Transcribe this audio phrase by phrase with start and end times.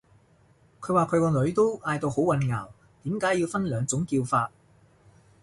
[0.79, 2.67] 佢話佢個女都嗌到好混淆，
[3.03, 4.49] 點解要分兩種叫法